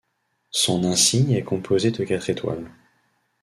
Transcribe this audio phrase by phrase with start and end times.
[0.49, 2.71] Son insigne est composé de quatre étoiles.